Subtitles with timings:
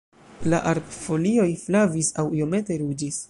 [0.53, 3.19] La arbfolioj flavis aŭ iomete ruĝis.